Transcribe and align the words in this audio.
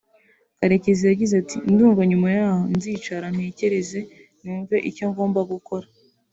Karekezi 0.59 1.03
yagize 1.11 1.33
ati 1.41 1.55
“Ndumva 1.73 2.01
nyuma 2.09 2.27
y’aha 2.35 2.61
nzicara 2.75 3.27
ntekereze 3.35 3.99
numve 4.43 4.75
icyo 4.89 5.05
ngomba 5.11 5.39
gukora 5.51 5.87